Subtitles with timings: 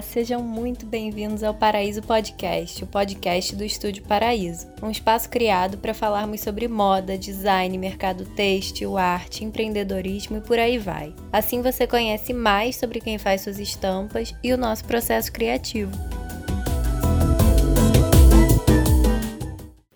[0.00, 5.76] Olá, sejam muito bem-vindos ao Paraíso Podcast, o podcast do Estúdio Paraíso, um espaço criado
[5.76, 11.14] para falarmos sobre moda, design, mercado têxtil, arte, empreendedorismo e por aí vai.
[11.30, 15.92] Assim você conhece mais sobre quem faz suas estampas e o nosso processo criativo.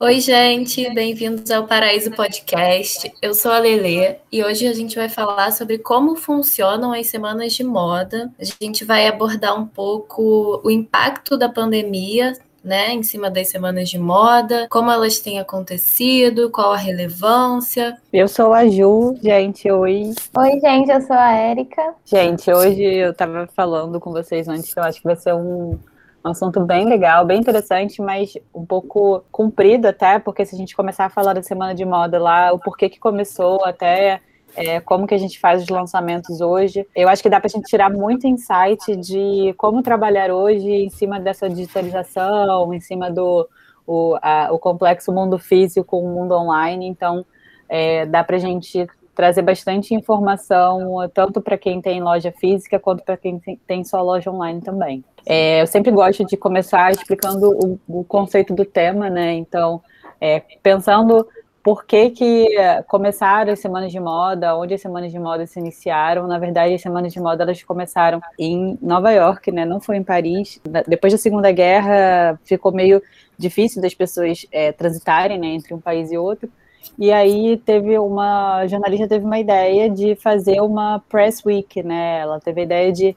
[0.04, 3.10] Oi, gente, bem-vindos ao Paraíso Podcast.
[3.22, 7.54] Eu sou a Lele e hoje a gente vai falar sobre como funcionam as semanas
[7.54, 8.30] de moda.
[8.38, 13.88] A gente vai abordar um pouco o impacto da pandemia né, em cima das semanas
[13.88, 17.96] de moda, como elas têm acontecido, qual a relevância.
[18.12, 20.12] Eu sou a Ju, gente, oi.
[20.36, 21.94] Oi, gente, eu sou a Érica.
[22.04, 25.78] Gente, hoje eu estava falando com vocês antes que eu acho que vai ser um
[26.24, 30.74] um assunto bem legal, bem interessante, mas um pouco comprido até, porque se a gente
[30.74, 34.20] começar a falar da semana de moda lá, o porquê que começou, até
[34.56, 36.86] é, como que a gente faz os lançamentos hoje.
[36.94, 40.88] Eu acho que dá para a gente tirar muito insight de como trabalhar hoje em
[40.88, 43.48] cima dessa digitalização, em cima do
[43.86, 46.86] o, a, o complexo mundo físico o mundo online.
[46.86, 47.26] Então,
[47.68, 53.04] é, dá para a gente trazer bastante informação, tanto para quem tem loja física quanto
[53.04, 55.04] para quem tem só loja online também.
[55.26, 59.32] É, eu sempre gosto de começar explicando o, o conceito do tema, né?
[59.34, 59.80] Então,
[60.20, 61.26] é, pensando
[61.64, 62.46] por que, que
[62.86, 66.26] começaram as semanas de moda, onde as semanas de moda se iniciaram.
[66.26, 69.64] Na verdade, as semanas de moda elas começaram em Nova York, né?
[69.64, 70.60] Não foi em Paris.
[70.86, 73.02] Depois da Segunda Guerra, ficou meio
[73.38, 76.50] difícil das pessoas é, transitarem né, entre um país e outro.
[76.98, 82.20] E aí teve uma jornalista teve uma ideia de fazer uma press week, né?
[82.20, 83.16] Ela teve a ideia de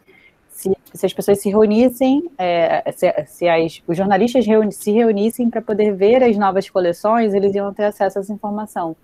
[0.50, 5.50] se, se as pessoas se reunissem, é, se, se as, os jornalistas reuni, se reunissem
[5.50, 8.96] para poder ver as novas coleções, eles iam ter acesso a essa informação.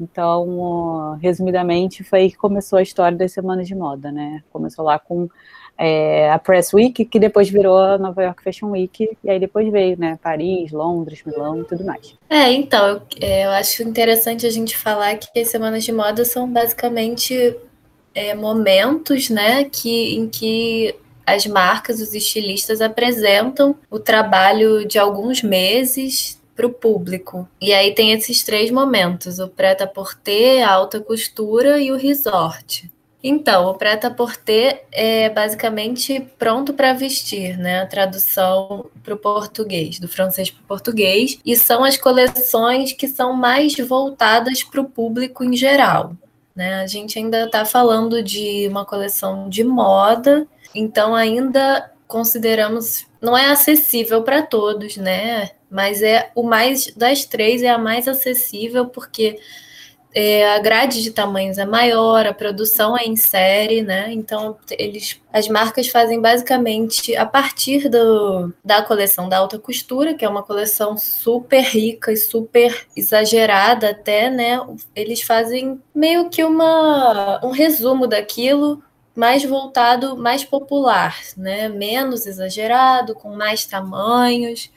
[0.00, 4.42] Então, resumidamente, foi aí que começou a história das semanas de moda, né?
[4.50, 5.28] Começou lá com
[5.82, 9.72] é, a Press Week, que depois virou a Nova York Fashion Week, e aí depois
[9.72, 12.14] veio, né, Paris, Londres, Milão e tudo mais.
[12.28, 16.22] É, então, eu, é, eu acho interessante a gente falar que as semanas de moda
[16.26, 17.56] são basicamente
[18.14, 20.94] é, momentos, né, que, em que
[21.26, 27.48] as marcas, os estilistas apresentam o trabalho de alguns meses para o público.
[27.58, 32.90] E aí tem esses três momentos: o prêt-à-porter, a alta costura e o resort.
[33.22, 37.80] Então, o prêt-à-porter é basicamente pronto para vestir, né?
[37.80, 43.06] A tradução para o português, do francês para o português, e são as coleções que
[43.06, 46.16] são mais voltadas para o público em geral.
[46.56, 46.76] Né?
[46.76, 53.50] A gente ainda está falando de uma coleção de moda, então ainda consideramos não é
[53.50, 55.50] acessível para todos, né?
[55.70, 59.38] Mas é o mais das três é a mais acessível porque
[60.14, 64.12] é, a grade de tamanhos é maior, a produção é em série, né?
[64.12, 70.24] Então eles, as marcas fazem basicamente a partir do, da coleção da alta costura, que
[70.24, 74.60] é uma coleção super rica e super exagerada até, né?
[74.96, 78.82] Eles fazem meio que uma, um resumo daquilo
[79.14, 81.68] mais voltado, mais popular, né?
[81.68, 84.70] Menos exagerado, com mais tamanhos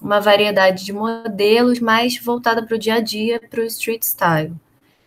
[0.00, 4.54] uma variedade de modelos mais voltada para o dia a dia, para o street style.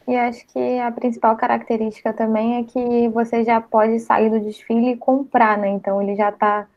[0.07, 4.91] E acho que a principal característica também é que você já pode sair do desfile
[4.91, 5.69] e comprar, né?
[5.69, 6.67] Então ele já está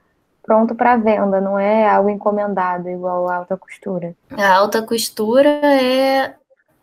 [0.43, 4.15] pronto para venda, não é algo encomendado igual a alta costura.
[4.31, 6.35] A alta costura é,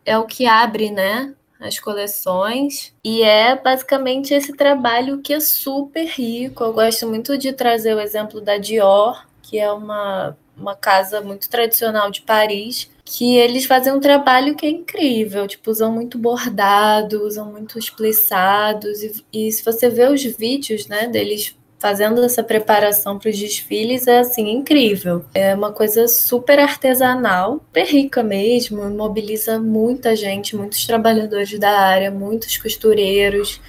[0.04, 1.34] é o que abre, né?
[1.58, 6.62] As coleções e é basicamente esse trabalho que é super rico.
[6.62, 11.48] Eu gosto muito de trazer o exemplo da Dior, que é uma uma casa muito
[11.48, 17.26] tradicional de Paris, que eles fazem um trabalho que é incrível, tipo, usam muito bordado,
[17.26, 21.54] usam muito plissados, e, e se você vê os vídeos, né, deles
[21.84, 25.22] fazendo essa preparação para os desfiles é assim incrível.
[25.34, 32.10] É uma coisa super artesanal, super rica mesmo, mobiliza muita gente, muitos trabalhadores da área,
[32.10, 33.60] muitos costureiros.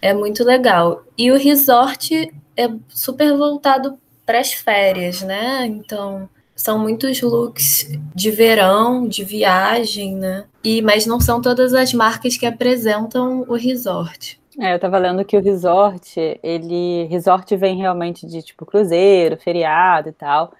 [0.00, 1.04] É muito legal.
[1.18, 5.66] E o resort é super voltado para as férias, né?
[5.66, 10.44] Então, são muitos looks de verão, de viagem, né?
[10.62, 14.40] E, mas não são todas as marcas que apresentam o resort.
[14.58, 17.04] É, eu tava lendo que o resort, ele.
[17.10, 20.52] Resort vem realmente de tipo cruzeiro, feriado e tal.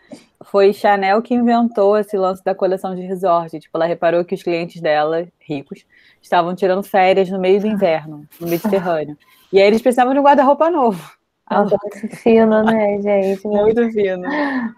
[0.43, 3.61] Foi Chanel que inventou esse lance da coleção de resort.
[3.61, 5.87] Tipo, ela reparou que os clientes dela, ricos,
[6.21, 9.17] estavam tirando férias no meio do inverno, no Mediterrâneo.
[9.53, 11.13] E aí eles precisavam de um guarda-roupa novo.
[11.51, 13.47] Nossa, muito fino, né, gente?
[13.47, 14.23] Muito fino.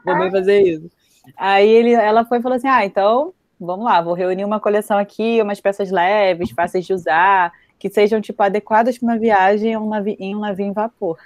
[0.04, 0.90] Vou fazer isso.
[1.36, 4.98] Aí ele, ela foi e falou assim: ah, então vamos lá, vou reunir uma coleção
[4.98, 9.76] aqui, umas peças leves, fáceis de usar, que sejam tipo adequadas para uma viagem em
[9.76, 11.18] um navio em, um navio em vapor.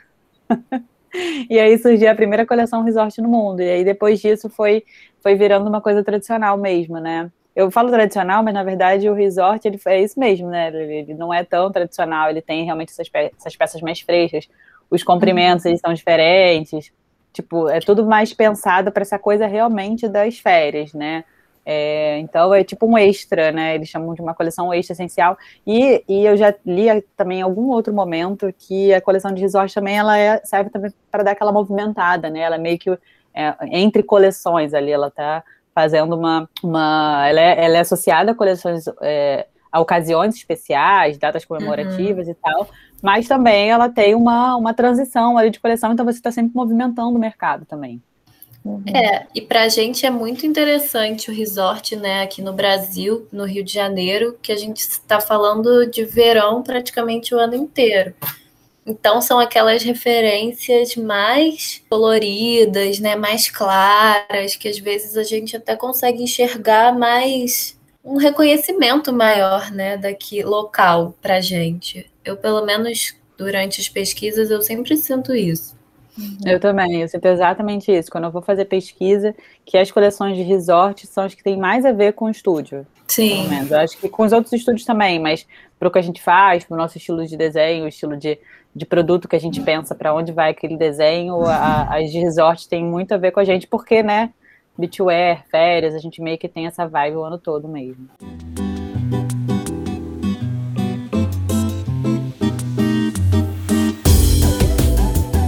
[1.51, 3.61] e aí surgiu a primeira coleção resort no mundo.
[3.61, 4.85] E aí depois disso foi,
[5.23, 7.31] foi virando uma coisa tradicional mesmo, né?
[7.55, 10.69] Eu falo tradicional, mas na verdade o resort ele é isso mesmo, né?
[10.69, 14.49] Ele não é tão tradicional, ele tem realmente essas, pe essas peças mais frescas.
[14.91, 16.93] Os comprimentos eles são diferentes.
[17.33, 21.25] Tipo, é tudo mais pensado para essa coisa realmente das férias, né?
[21.65, 23.75] É, então é tipo um extra, né?
[23.75, 25.39] Eles chamam de uma coleção extra essencial.
[25.67, 29.73] E, e eu já li também em algum outro momento que a coleção de resort
[29.73, 32.41] também ela é, serve também para dar aquela movimentada, né?
[32.41, 32.91] Ela é meio que
[33.33, 35.45] é, entre coleções ali, ela tá
[35.75, 36.49] fazendo uma.
[36.63, 38.85] uma ela, é, ela é associada a coleções.
[39.71, 42.33] A ocasiões especiais, datas comemorativas uhum.
[42.33, 42.69] e tal,
[43.03, 47.17] mas também ela tem uma, uma transição ali de coleção, então você está sempre movimentando
[47.17, 48.03] o mercado também.
[48.65, 48.83] Uhum.
[48.95, 53.45] É, e para a gente é muito interessante o resort, né, aqui no Brasil, no
[53.45, 58.15] Rio de Janeiro, que a gente está falando de verão praticamente o ano inteiro.
[58.87, 65.75] Então são aquelas referências mais coloridas, né, mais claras, que às vezes a gente até
[65.75, 67.79] consegue enxergar mais
[68.11, 72.11] um reconhecimento maior, né, daqui local para gente.
[72.25, 75.79] Eu pelo menos durante as pesquisas eu sempre sinto isso.
[76.45, 78.11] Eu também, eu sinto exatamente isso.
[78.11, 79.35] Quando eu vou fazer pesquisa,
[79.65, 82.85] que as coleções de resort são as que têm mais a ver com o estúdio.
[83.07, 83.49] Sim.
[83.71, 85.47] Eu acho que com os outros estúdios também, mas
[85.79, 88.39] para o que a gente faz, para o nosso estilo de desenho, o estilo de,
[88.75, 92.69] de produto que a gente pensa, para onde vai aquele desenho, a, as de resort
[92.69, 94.31] têm muito a ver com a gente, porque, né,
[94.81, 98.09] beachwear, férias, a gente meio que tem essa vibe o ano todo mesmo.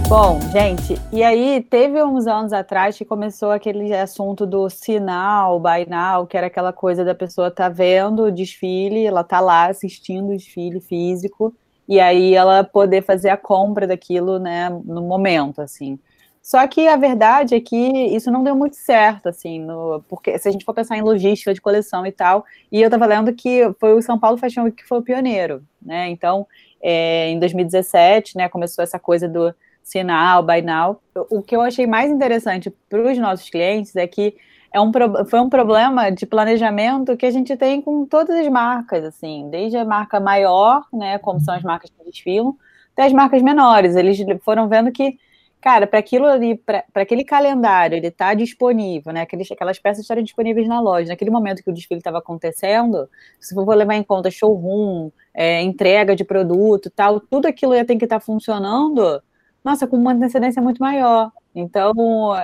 [0.07, 5.59] Bom, gente, e aí teve uns anos atrás que começou aquele assunto do sinal,
[5.89, 10.29] now, que era aquela coisa da pessoa tá vendo o desfile, ela tá lá assistindo
[10.29, 11.51] o desfile físico,
[11.89, 15.97] e aí ela poder fazer a compra daquilo, né, no momento, assim.
[16.43, 20.49] Só que a verdade é que isso não deu muito certo, assim, no, porque se
[20.49, 23.61] a gente for pensar em logística de coleção e tal, e eu estava lendo que
[23.79, 26.09] foi o São Paulo Fashion Week que foi o pioneiro, né?
[26.09, 26.45] Então,
[26.81, 31.01] é, em 2017, né, começou essa coisa do sinal, buy now.
[31.29, 34.35] O que eu achei mais interessante para os nossos clientes é que
[34.73, 34.91] é um,
[35.29, 39.77] foi um problema de planejamento que a gente tem com todas as marcas, assim, desde
[39.77, 42.53] a marca maior, né, como são as marcas que desfilam,
[42.91, 43.95] até as marcas menores.
[43.95, 45.17] Eles foram vendo que,
[45.63, 50.21] cara, para aquilo ali, para aquele calendário, ele está disponível, né, aqueles, aquelas peças estarem
[50.21, 54.29] disponíveis na loja, naquele momento que o desfile estava acontecendo, se for levar em conta
[54.29, 59.23] showroom, é, entrega de produto tal, tudo aquilo ia ter que estar tá funcionando
[59.63, 61.31] nossa, com uma antecedência muito maior.
[61.55, 61.93] Então,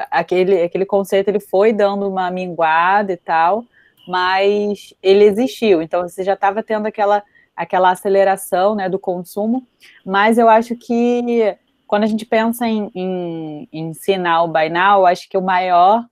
[0.09, 3.65] aquele, aquele conceito ele foi dando uma minguada e tal,
[4.07, 5.81] mas ele existiu.
[5.81, 7.21] Então, você já estava tendo aquela,
[7.53, 9.67] aquela aceleração né, do consumo,
[10.05, 11.57] mas eu acho que
[11.89, 16.05] quando a gente pensa em, em, em sinal by now, acho que o maior,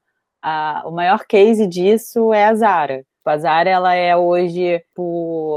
[0.84, 3.06] o maior case disso é a Zara.
[3.24, 4.84] A Zara, ela é hoje,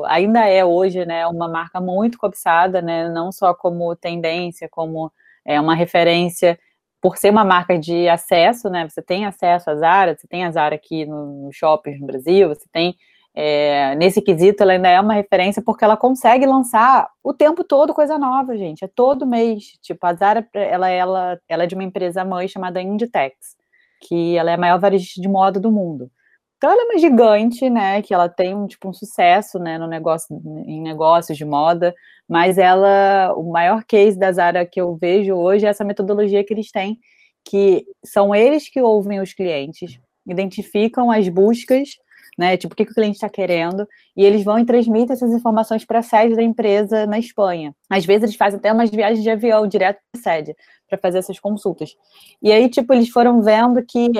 [0.04, 5.10] ainda é hoje, né, uma marca muito cobiçada, né, não só como tendência, como
[5.42, 6.58] é uma referência
[7.00, 8.86] por ser uma marca de acesso, né?
[8.86, 12.46] Você tem acesso à Zara, você tem a Zara aqui no, no shopping no Brasil,
[12.46, 12.94] você tem
[13.34, 17.94] é, nesse quesito ela ainda é uma referência porque ela consegue lançar o tempo todo
[17.94, 18.84] coisa nova, gente.
[18.84, 19.78] É todo mês.
[19.80, 23.56] Tipo, a Zara, ela, ela, ela é de uma empresa mãe chamada Inditex,
[24.02, 26.10] que ela é a maior varejista de moda do mundo.
[26.56, 28.02] Então ela é uma gigante, né?
[28.02, 29.78] Que ela tem um tipo um sucesso, né?
[29.78, 31.94] No negócio, em negócios de moda,
[32.28, 36.52] mas ela, o maior case da Zara que eu vejo hoje é essa metodologia que
[36.52, 36.98] eles têm,
[37.44, 41.90] que são eles que ouvem os clientes, identificam as buscas,
[42.40, 42.56] né?
[42.56, 45.84] Tipo, o que, que o cliente está querendo, e eles vão e transmitem essas informações
[45.84, 47.74] para a sede da empresa na Espanha.
[47.90, 50.56] Às vezes eles fazem até umas viagens de avião direto para a sede
[50.88, 51.94] para fazer essas consultas.
[52.42, 54.10] E aí, tipo, eles foram vendo que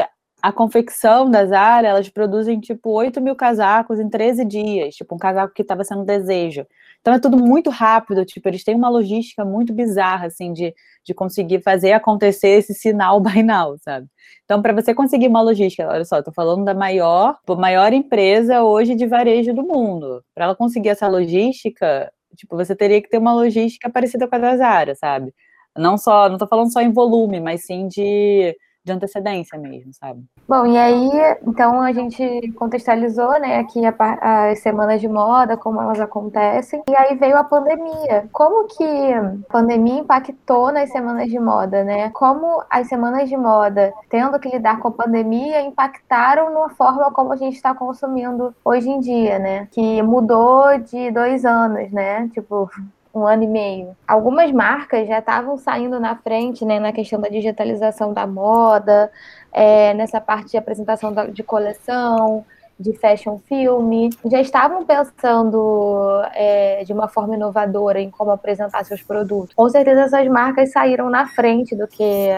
[0.42, 5.18] a confecção da Zara, elas produzem tipo 8 mil casacos em 13 dias, tipo um
[5.18, 6.66] casaco que estava sendo desejo.
[7.00, 11.14] Então é tudo muito rápido, tipo, eles têm uma logística muito bizarra, assim, de, de
[11.14, 14.06] conseguir fazer acontecer esse sinal by now, sabe?
[14.44, 18.94] Então, para você conseguir uma logística, olha só, tô falando da maior, maior empresa hoje
[18.94, 20.22] de varejo do mundo.
[20.34, 24.38] Para ela conseguir essa logística, tipo, você teria que ter uma logística parecida com a
[24.38, 25.32] da Zara, sabe?
[25.76, 30.24] Não só, não tô falando só em volume, mas sim de de antecedência mesmo, sabe?
[30.48, 31.10] Bom, e aí,
[31.46, 36.96] então a gente contextualizou, né, aqui a, as semanas de moda, como elas acontecem, e
[36.96, 38.28] aí veio a pandemia.
[38.32, 42.10] Como que a pandemia impactou nas semanas de moda, né?
[42.10, 47.32] Como as semanas de moda, tendo que lidar com a pandemia, impactaram na forma como
[47.32, 49.68] a gente está consumindo hoje em dia, né?
[49.70, 52.28] Que mudou de dois anos, né?
[52.28, 52.70] Tipo,
[53.14, 53.96] um ano e meio.
[54.06, 59.10] Algumas marcas já estavam saindo na frente, né, na questão da digitalização da moda,
[59.52, 62.44] é, nessa parte de apresentação da, de coleção,
[62.78, 69.02] de fashion filme, já estavam pensando é, de uma forma inovadora em como apresentar seus
[69.02, 69.54] produtos.
[69.54, 72.30] Com certeza essas marcas saíram na frente do que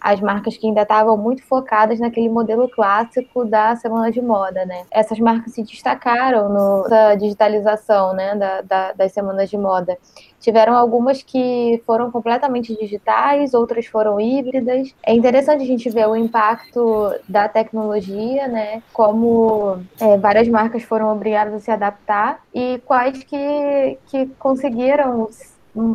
[0.00, 4.84] as marcas que ainda estavam muito focadas naquele modelo clássico da semana de moda, né?
[4.90, 9.98] Essas marcas se destacaram na digitalização, né, da, da, das semanas de moda.
[10.40, 14.94] Tiveram algumas que foram completamente digitais, outras foram híbridas.
[15.02, 18.82] É interessante a gente ver o impacto da tecnologia, né?
[18.92, 25.28] Como é, várias marcas foram obrigadas a se adaptar e quais que, que conseguiram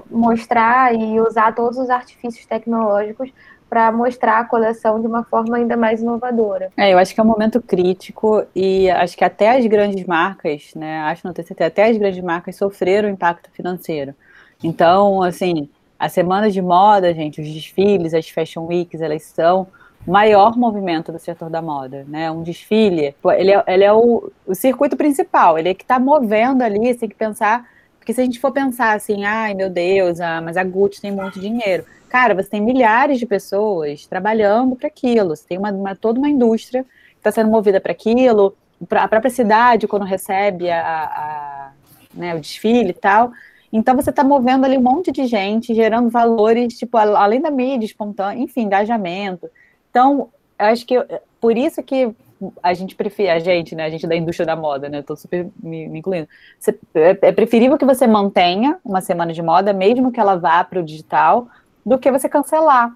[0.09, 3.31] mostrar e usar todos os artifícios tecnológicos
[3.75, 6.72] para mostrar a coleção de uma forma ainda mais inovadora.
[6.77, 10.72] É, eu acho que é um momento crítico e acho que até as grandes marcas,
[10.74, 14.15] né, acho não ter certeza, até as grandes marcas sofreram impacto financeiro.
[14.63, 15.67] Então, assim,
[16.00, 19.67] as semanas de moda, gente, os desfiles, as fashion weeks, elas são
[20.08, 22.32] o maior movimento do setor da moda, né?
[22.32, 26.62] Um desfile, ele é, ele é o, o circuito principal, ele é que está movendo
[26.62, 27.67] ali, você tem que pensar,
[28.05, 31.12] porque se a gente for pensar assim, ai meu Deus, ah, mas a Gucci tem
[31.12, 31.83] muito dinheiro.
[32.07, 36.29] Cara, você tem milhares de pessoas trabalhando para aquilo, você tem uma, uma, toda uma
[36.29, 38.55] indústria que está sendo movida para aquilo,
[38.91, 41.71] a própria cidade, quando recebe a, a,
[42.13, 43.31] né, o desfile e tal.
[43.74, 47.88] Então, você está movendo ali um monte de gente, gerando valores, tipo, além da mídia
[47.88, 49.50] espontânea, enfim, engajamento.
[49.89, 50.95] Então, eu acho que
[51.41, 52.13] por isso que
[52.61, 55.47] a gente prefere, a gente, né, a gente da indústria da moda, né, estou super
[55.61, 56.27] me, me incluindo.
[56.59, 60.63] Você, é, é preferível que você mantenha uma semana de moda, mesmo que ela vá
[60.63, 61.47] para o digital,
[61.85, 62.95] do que você cancelar.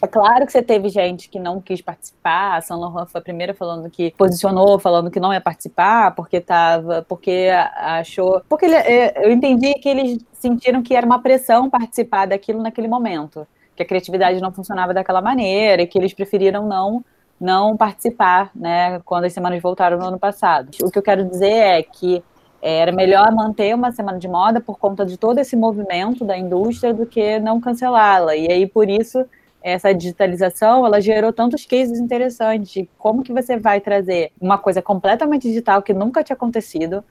[0.00, 2.56] É claro que você teve gente que não quis participar.
[2.56, 6.40] A Saint Laurent foi a primeira falando que posicionou, falando que não ia participar porque
[6.40, 11.68] tava, porque achou, porque ele, é, eu entendi que eles sentiram que era uma pressão
[11.68, 16.66] participar daquilo naquele momento, que a criatividade não funcionava daquela maneira e que eles preferiram
[16.66, 17.04] não
[17.40, 20.70] não participar, né, quando as semanas voltaram no ano passado.
[20.82, 22.22] O que eu quero dizer é que
[22.60, 26.92] era melhor manter uma semana de moda por conta de todo esse movimento da indústria
[26.92, 28.34] do que não cancelá-la.
[28.34, 29.24] E aí, por isso,
[29.62, 32.86] essa digitalização, ela gerou tantos cases interessantes.
[32.98, 37.04] Como que você vai trazer uma coisa completamente digital que nunca tinha acontecido,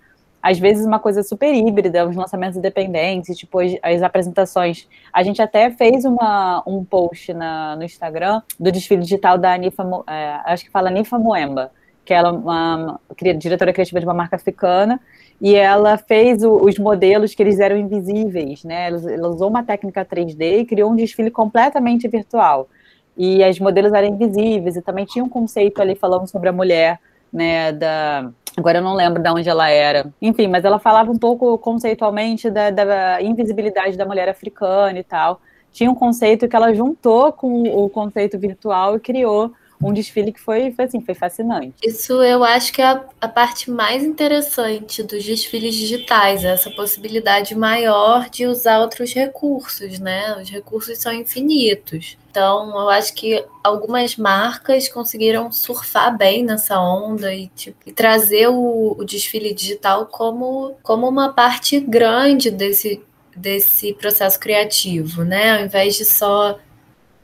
[0.48, 4.88] às vezes uma coisa super híbrida, uns lançamentos independentes, tipo as, as apresentações.
[5.12, 9.84] A gente até fez uma, um post na, no Instagram do desfile digital da Anifa,
[10.08, 11.70] é, acho que fala Anifa Moemba,
[12.06, 15.02] que ela é uma, uma diretora criativa de uma marca africana,
[15.42, 18.88] e ela fez o, os modelos que eles eram invisíveis, né?
[18.88, 22.70] Ela, ela, usou uma técnica 3D e criou um desfile completamente virtual.
[23.18, 27.02] E as modelos eram invisíveis e também tinha um conceito ali falando sobre a mulher,
[27.34, 27.74] né?
[27.74, 30.12] Da agora eu não lembro de onde ela era.
[30.22, 35.40] Enfim, mas ela falava um pouco conceitualmente da, da invisibilidade da mulher africana e tal.
[35.72, 40.40] Tinha um conceito que ela juntou com o conceito virtual e criou um desfile que
[40.40, 41.76] foi, foi, assim, foi fascinante.
[41.84, 47.54] Isso eu acho que é a, a, parte mais interessante dos desfiles digitais, essa possibilidade
[47.54, 50.36] maior de usar outros recursos, né?
[50.42, 52.18] Os recursos são infinitos.
[52.38, 58.48] Então, eu acho que algumas marcas conseguiram surfar bem nessa onda e, tipo, e trazer
[58.48, 63.04] o, o desfile digital como, como uma parte grande desse,
[63.36, 65.58] desse processo criativo, né?
[65.58, 66.60] Ao invés de só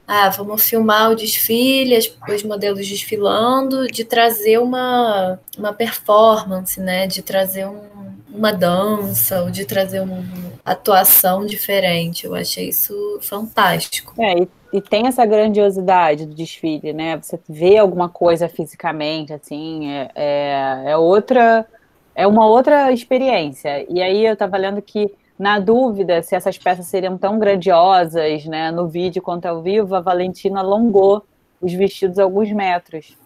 [0.04, 1.96] ah, vamos filmar o desfile,
[2.28, 7.06] os modelos desfilando, de trazer uma, uma performance, né?
[7.06, 7.84] De trazer um,
[8.34, 10.24] uma dança, ou de trazer uma
[10.64, 12.26] atuação diferente.
[12.26, 14.12] Eu achei isso fantástico.
[14.20, 17.16] É, e, e tem essa grandiosidade do desfile, né?
[17.22, 21.64] Você vê alguma coisa fisicamente, assim, é, é, é outra.
[22.12, 23.86] É uma outra experiência.
[23.88, 28.72] E aí eu tava lendo que na dúvida se essas peças seriam tão grandiosas, né,
[28.72, 31.24] no vídeo quanto ao vivo, a Valentina alongou
[31.60, 33.16] os vestidos alguns metros,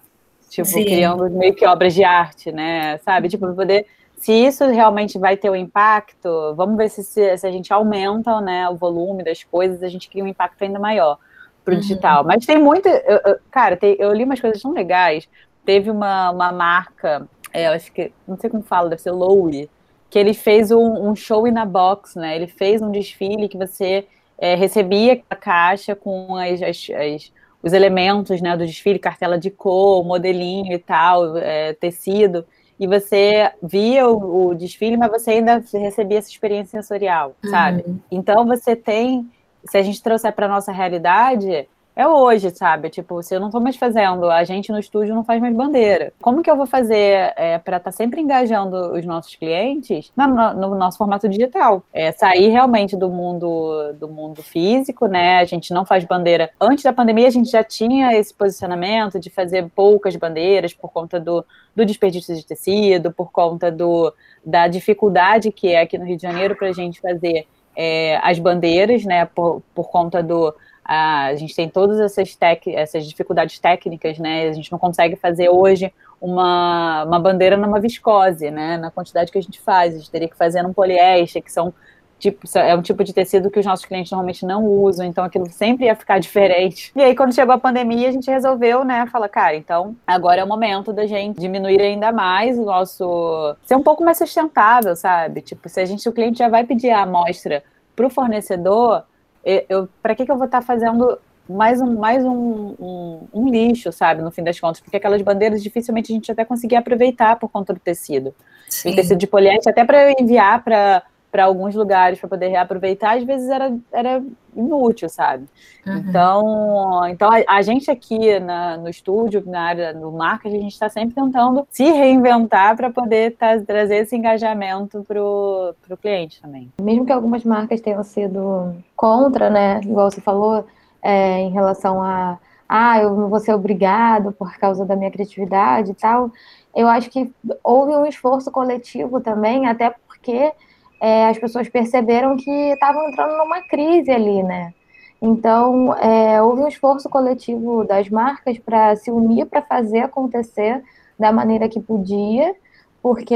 [0.50, 0.84] tipo, Sim.
[0.84, 3.28] criando meio que obras de arte, né, sabe?
[3.28, 3.86] Tipo, poder,
[4.16, 8.40] se isso realmente vai ter um impacto, vamos ver se, se, se, a gente aumenta,
[8.40, 11.18] né, o volume das coisas, a gente cria um impacto ainda maior
[11.68, 11.80] para o uhum.
[11.80, 12.24] digital.
[12.24, 15.28] Mas tem muito, eu, eu, cara, tem, eu li umas coisas tão legais,
[15.66, 19.68] teve uma, uma marca, é, acho que, não sei como fala, deve ser Lowe,
[20.08, 22.34] que ele fez um, um show in a box, né?
[22.34, 24.06] Ele fez um desfile que você
[24.38, 27.32] é, recebia a caixa com as, as, as,
[27.62, 32.46] os elementos né, do desfile, cartela de cor, modelinho e tal, é, tecido,
[32.80, 37.82] e você via o, o, desfile, mas você ainda recebia essa experiência sensorial, sabe?
[37.86, 37.98] Uhum.
[38.10, 39.28] Então você tem,
[39.64, 42.90] se a gente trouxer para nossa realidade, é hoje, sabe?
[42.90, 46.12] Tipo, se eu não tô mais fazendo, a gente no estúdio não faz mais bandeira.
[46.22, 50.28] Como que eu vou fazer é, para estar tá sempre engajando os nossos clientes no,
[50.28, 51.82] no, nosso formato digital?
[51.92, 55.38] É sair realmente do mundo do mundo físico, né?
[55.38, 56.50] A gente não faz bandeira.
[56.60, 61.18] Antes da pandemia, a gente já tinha esse posicionamento de fazer poucas bandeiras por conta
[61.18, 64.14] do, do desperdício de tecido, por conta do,
[64.46, 67.44] da dificuldade que é aqui no Rio de Janeiro para a gente fazer
[67.80, 69.24] é, as bandeiras, né?
[69.24, 70.52] Por, por conta do
[70.84, 74.48] a gente tem todas essas, tec, essas dificuldades técnicas, né?
[74.48, 78.78] A gente não consegue fazer hoje uma, uma bandeira numa viscose, né?
[78.78, 79.94] Na quantidade que a gente faz.
[79.94, 81.74] A gente teria que fazer num poliéster, que são
[82.18, 85.46] tipo, é um tipo de tecido que os nossos clientes normalmente não usam, então aquilo
[85.50, 86.92] sempre ia ficar diferente.
[86.94, 90.44] E aí, quando chegou a pandemia, a gente resolveu, né, falar, cara, então agora é
[90.44, 93.56] o momento da gente diminuir ainda mais o nosso.
[93.64, 95.40] ser um pouco mais sustentável, sabe?
[95.40, 97.62] Tipo, se a gente, o cliente já vai pedir a amostra
[97.94, 99.04] para o fornecedor,
[99.44, 103.48] eu, para que, que eu vou estar tá fazendo mais um, mais um, um, um,
[103.48, 107.36] lixo, sabe, no fim das contas, porque aquelas bandeiras dificilmente a gente até conseguia aproveitar
[107.36, 108.34] por conta do tecido.
[108.68, 108.90] Sim.
[108.90, 113.24] E tecido de poliéster, até para enviar para para alguns lugares para poder reaproveitar, às
[113.24, 114.22] vezes era, era
[114.56, 115.46] inútil, sabe?
[115.86, 115.96] Uhum.
[115.96, 120.72] Então, então a, a, gente aqui na, no estúdio, na área do marketing, a gente
[120.72, 126.72] está sempre tentando se reinventar para poder tá, trazer esse engajamento para o cliente também.
[126.80, 129.80] Mesmo que algumas marcas tenham sido contra, né?
[129.84, 130.66] Igual você falou,
[131.02, 135.92] é, em relação a ah, eu não vou ser obrigado por causa da minha criatividade
[135.92, 136.30] e tal.
[136.76, 137.32] Eu acho que
[137.64, 140.52] houve um esforço coletivo também, até porque
[141.00, 144.72] é, as pessoas perceberam que estavam entrando numa crise ali, né?
[145.20, 150.82] Então, é, houve um esforço coletivo das marcas para se unir para fazer acontecer
[151.18, 152.54] da maneira que podia,
[153.02, 153.34] porque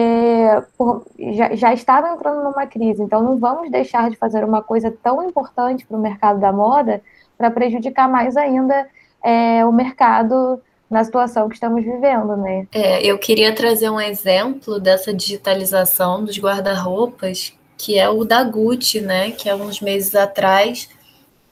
[0.78, 3.02] por, já, já estava entrando numa crise.
[3.02, 7.02] Então, não vamos deixar de fazer uma coisa tão importante para o mercado da moda
[7.36, 8.86] para prejudicar mais ainda
[9.22, 10.60] é, o mercado
[10.92, 12.66] na situação que estamos vivendo, né?
[12.70, 19.00] É, eu queria trazer um exemplo dessa digitalização dos guarda-roupas, que é o da Gucci,
[19.00, 19.30] né?
[19.30, 20.90] Que há uns meses atrás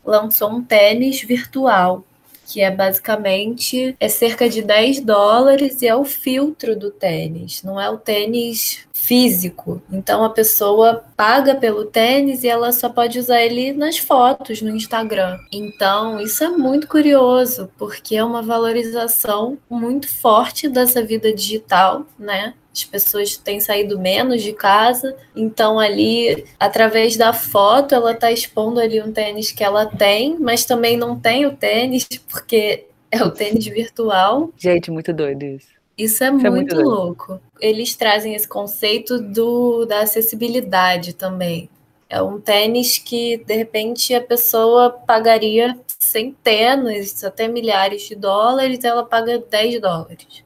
[0.04, 2.04] lançou um tênis virtual
[2.46, 7.80] que é basicamente é cerca de 10 dólares e é o filtro do tênis, não
[7.80, 9.82] é o tênis físico.
[9.90, 14.70] Então a pessoa paga pelo tênis e ela só pode usar ele nas fotos no
[14.70, 15.38] Instagram.
[15.52, 22.54] Então isso é muito curioso, porque é uma valorização muito forte dessa vida digital, né?
[22.72, 28.78] as pessoas têm saído menos de casa, então ali, através da foto, ela está expondo
[28.78, 33.30] ali um tênis que ela tem, mas também não tem o tênis, porque é o
[33.32, 34.50] tênis virtual.
[34.56, 35.79] Gente, muito doido isso.
[36.04, 37.40] Isso é, isso muito, é muito louco.
[37.60, 41.68] Eles trazem esse conceito do, da acessibilidade também.
[42.08, 49.04] É um tênis que, de repente, a pessoa pagaria centenas, até milhares de dólares, ela
[49.04, 50.44] paga 10 dólares.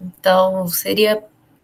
[0.00, 1.22] Então, seria,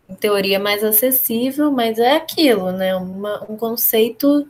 [0.09, 2.95] em teoria, mais acessível, mas é aquilo, né?
[2.95, 4.47] Uma, um conceito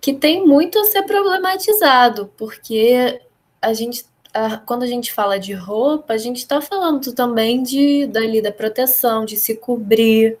[0.00, 3.20] que tem muito a ser problematizado, porque
[3.60, 4.04] a gente,
[4.36, 8.52] a, quando a gente fala de roupa, a gente está falando também de dali da
[8.52, 10.38] proteção, de se cobrir,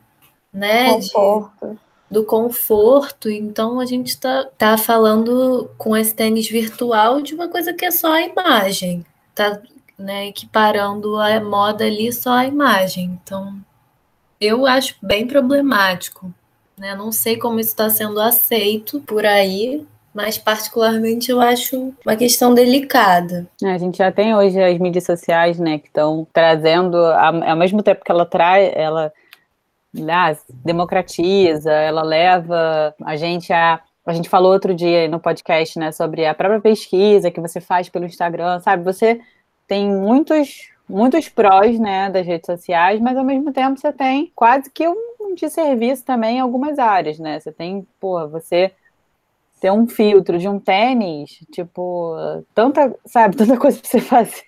[0.52, 0.92] né?
[0.92, 1.66] Conforto.
[1.70, 1.78] De,
[2.10, 7.72] do conforto, então a gente está tá falando com esse tênis virtual de uma coisa
[7.72, 9.04] que é só a imagem,
[9.34, 9.60] tá
[9.98, 13.18] né, equiparando a moda ali só a imagem.
[13.22, 13.58] Então,
[14.40, 16.32] eu acho bem problemático.
[16.76, 16.94] Né?
[16.94, 22.54] Não sei como isso está sendo aceito por aí, mas particularmente eu acho uma questão
[22.54, 23.46] delicada.
[23.62, 27.82] É, a gente já tem hoje as mídias sociais, né, que estão trazendo, ao mesmo
[27.82, 29.12] tempo que ela traz, ela
[30.10, 35.90] ah, democratiza, ela leva a gente a a gente falou outro dia no podcast, né,
[35.90, 38.84] sobre a própria pesquisa que você faz pelo Instagram, sabe?
[38.84, 39.20] Você
[39.66, 44.70] tem muitos muitos prós, né, das redes sociais, mas ao mesmo tempo você tem quase
[44.70, 47.40] que um de serviço também em algumas áreas, né?
[47.40, 48.72] Você tem, pô, você
[49.66, 52.14] ter um filtro de um tênis, tipo,
[52.54, 54.42] tanta, sabe, tanta coisa para você fazer.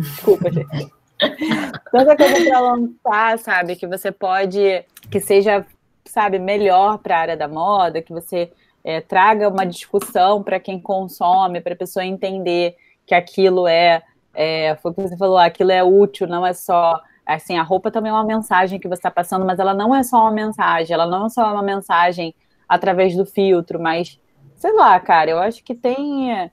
[0.00, 0.92] Desculpa, gente.
[1.90, 5.64] Tanta coisa para lançar, sabe, que você pode que seja,
[6.04, 8.52] sabe, melhor para a área da moda, que você
[8.84, 14.02] é, traga uma discussão para quem consome, para a pessoa entender que aquilo é
[14.34, 17.00] é, foi o que você falou, aquilo é útil, não é só.
[17.26, 20.02] Assim, a roupa também é uma mensagem que você está passando, mas ela não é
[20.02, 22.34] só uma mensagem, ela não é só uma mensagem
[22.68, 24.20] através do filtro, mas
[24.60, 26.32] sei lá, cara, eu acho que tem.
[26.32, 26.50] É,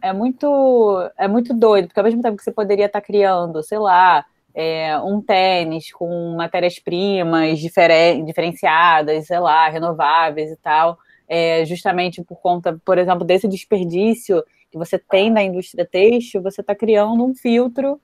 [0.00, 3.62] é muito, é muito doido, porque ao mesmo tempo que você poderia estar tá criando,
[3.62, 11.64] sei lá, é, um tênis com matérias-primas diferen, diferenciadas, sei lá, renováveis e tal, é,
[11.66, 16.74] justamente por conta, por exemplo, desse desperdício que você tem da indústria têxtil, você está
[16.74, 18.00] criando um filtro.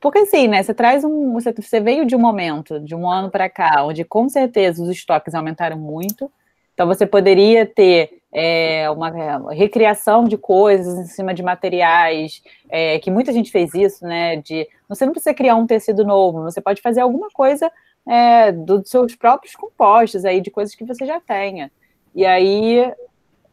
[0.00, 0.62] Porque assim, né?
[0.62, 1.32] Você traz um.
[1.34, 4.88] Você, você veio de um momento, de um ano para cá, onde com certeza os
[4.90, 6.30] estoques aumentaram muito.
[6.78, 9.10] Então você poderia ter é, uma
[9.52, 14.36] recriação de coisas em cima de materiais, é, que muita gente fez isso, né?
[14.36, 17.68] De você não precisa criar um tecido novo, você pode fazer alguma coisa
[18.06, 21.68] é, dos seus próprios compostos aí, de coisas que você já tenha.
[22.14, 22.94] E aí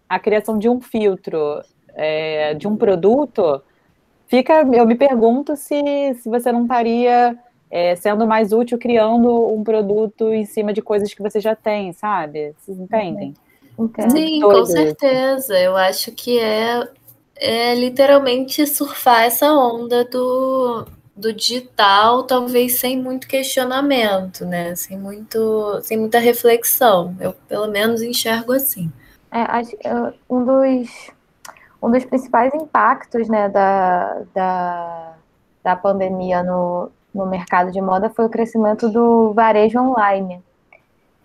[0.08, 1.64] a criação de um filtro,
[1.96, 3.60] é, de um produto,
[4.28, 4.62] fica.
[4.72, 7.36] Eu me pergunto se, se você não estaria
[7.70, 11.92] é, sendo mais útil criando um produto em cima de coisas que você já tem,
[11.94, 12.54] sabe?
[12.58, 13.34] Vocês entendem?
[13.78, 14.12] Entendo.
[14.12, 15.60] Sim, com certeza.
[15.60, 16.88] Eu acho que é,
[17.36, 24.76] é literalmente surfar essa onda do, do digital, talvez sem muito questionamento, né?
[24.76, 27.16] Sem, muito, sem muita reflexão.
[27.20, 28.92] Eu, pelo menos, enxergo assim.
[29.32, 29.76] É, acho,
[30.30, 31.12] um, dos,
[31.82, 35.14] um dos principais impactos né, da, da,
[35.62, 40.44] da pandemia no, no mercado de moda foi o crescimento do varejo online.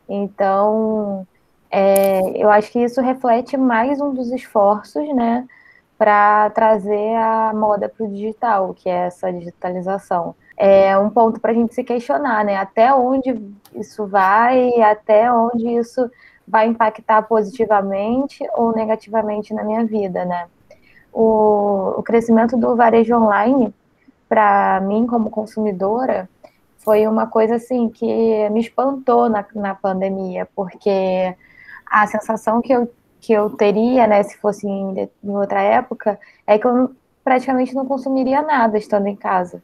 [0.08, 1.26] Então,
[1.68, 5.46] é, eu acho que isso reflete mais um dos esforços, né,
[5.98, 10.34] para trazer a moda para o digital, que é essa digitalização.
[10.56, 13.36] É um ponto para a gente se questionar, né, até onde
[13.74, 16.08] isso vai, até onde isso
[16.46, 20.46] vai impactar positivamente ou negativamente na minha vida, né.
[21.12, 23.74] O, o crescimento do varejo online,
[24.30, 26.28] para mim como consumidora,
[26.78, 31.34] foi uma coisa assim que me espantou na, na pandemia, porque
[31.84, 32.88] a sensação que eu,
[33.20, 36.92] que eu teria, né, se fosse em, em outra época, é que eu
[37.24, 39.60] praticamente não consumiria nada estando em casa.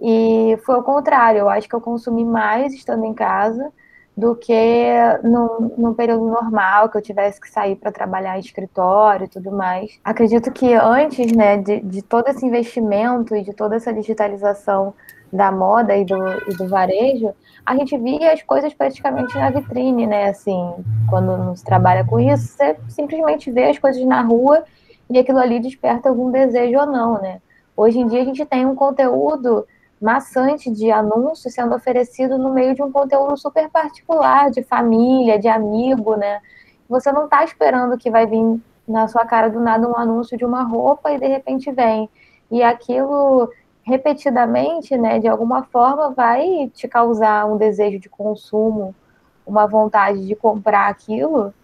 [0.00, 3.72] E foi o contrário, eu acho que eu consumi mais estando em casa
[4.16, 9.26] do que no, no período normal, que eu tivesse que sair para trabalhar em escritório
[9.26, 10.00] e tudo mais.
[10.02, 14.94] Acredito que antes né, de, de todo esse investimento e de toda essa digitalização
[15.30, 16.16] da moda e do,
[16.48, 20.30] e do varejo, a gente via as coisas praticamente na vitrine, né?
[20.30, 20.72] Assim,
[21.10, 24.64] quando não se trabalha com isso, você simplesmente vê as coisas na rua
[25.10, 27.40] e aquilo ali desperta algum desejo ou não, né?
[27.76, 29.66] Hoje em dia a gente tem um conteúdo
[30.00, 35.48] maçante de anúncios sendo oferecido no meio de um conteúdo super particular, de família, de
[35.48, 36.40] amigo, né?
[36.88, 40.44] Você não está esperando que vai vir na sua cara do nada um anúncio de
[40.44, 42.08] uma roupa e de repente vem.
[42.50, 43.50] E aquilo
[43.82, 48.94] repetidamente, né, de alguma forma, vai te causar um desejo de consumo,
[49.46, 51.54] uma vontade de comprar aquilo,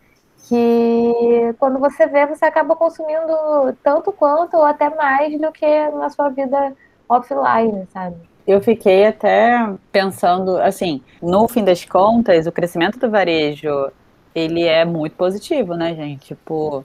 [0.49, 6.09] que quando você vê, você acaba consumindo tanto quanto ou até mais do que na
[6.11, 6.75] sua vida
[7.13, 8.17] offline, sabe?
[8.47, 13.91] Eu fiquei até pensando, assim, no fim das contas, o crescimento do varejo,
[14.35, 16.35] ele é muito positivo, né, gente?
[16.35, 16.85] Tipo,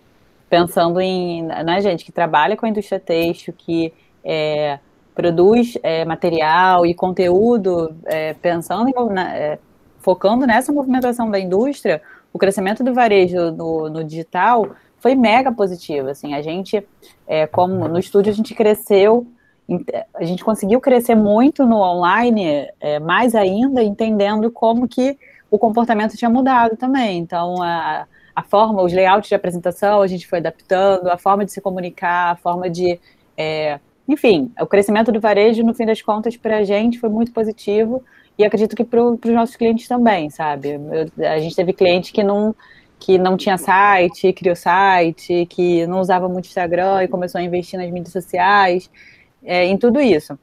[0.49, 4.79] pensando em, na gente que trabalha com a indústria têxtil, que é,
[5.15, 9.59] produz é, material e conteúdo é, pensando em, na, é,
[9.99, 16.09] focando nessa movimentação da indústria, o crescimento do varejo no, no digital foi mega positivo.
[16.09, 16.85] Assim, a gente,
[17.25, 19.25] é, como no estúdio, a gente cresceu,
[20.13, 25.17] a gente conseguiu crescer muito no online, é, mais ainda, entendendo como que
[25.51, 27.17] o comportamento tinha mudado também.
[27.19, 31.51] Então, a, a forma, os layouts de apresentação, a gente foi adaptando, a forma de
[31.51, 32.99] se comunicar, a forma de
[33.37, 37.31] é, enfim, o crescimento do varejo, no fim das contas, para a gente foi muito
[37.33, 38.01] positivo
[38.37, 40.79] e acredito que para os nossos clientes também, sabe?
[41.17, 42.55] Eu, a gente teve cliente que não,
[42.97, 47.77] que não tinha site, criou site, que não usava muito Instagram e começou a investir
[47.77, 48.89] nas mídias sociais,
[49.47, 50.37] é, em tudo isso.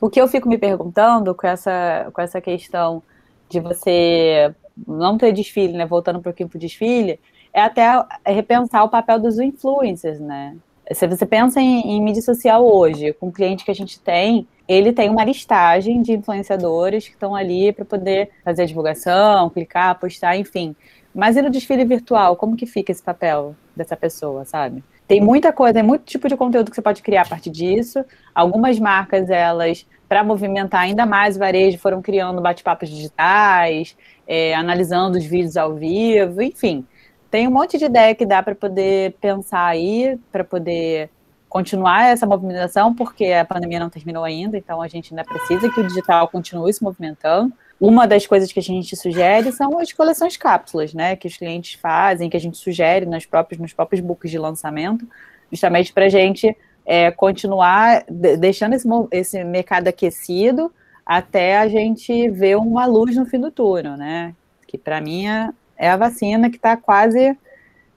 [0.00, 3.02] O que eu fico me perguntando com essa, com essa questão
[3.48, 4.52] de você
[4.86, 5.86] não ter desfile, né?
[5.86, 7.20] Voltando para o desfile,
[7.52, 10.56] é até repensar o papel dos influencers, né?
[10.92, 14.46] Se você pensa em, em, mídia social hoje, com o cliente que a gente tem,
[14.68, 19.98] ele tem uma listagem de influenciadores que estão ali para poder fazer a divulgação, clicar,
[19.98, 20.76] postar, enfim.
[21.14, 24.84] Mas e no desfile virtual, como que fica esse papel dessa pessoa, sabe?
[25.06, 28.04] Tem muita coisa, tem muito tipo de conteúdo que você pode criar a partir disso.
[28.34, 35.16] Algumas marcas, elas, para movimentar ainda mais o varejo, foram criando bate-papos digitais, é, analisando
[35.16, 36.84] os vídeos ao vivo, enfim
[37.30, 41.10] tem um monte de ideia que dá para poder pensar aí, para poder
[41.48, 45.80] continuar essa movimentação, porque a pandemia não terminou ainda, então a gente ainda precisa que
[45.80, 47.52] o digital continue se movimentando.
[47.80, 51.78] Uma das coisas que a gente sugere são as coleções cápsulas, né, que os clientes
[51.78, 55.06] fazem, que a gente sugere nos próprios, nos próprios books de lançamento,
[55.50, 60.72] justamente para a gente é, continuar deixando esse, esse mercado aquecido
[61.04, 64.34] até a gente ver uma luz no fim do túnel, né?
[64.66, 67.36] Que para mim é, é a vacina que está quase,